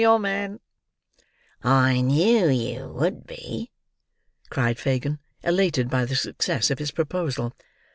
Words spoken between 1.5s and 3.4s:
"I knew you would